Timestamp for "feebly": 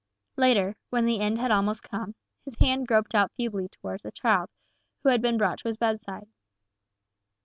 3.37-3.67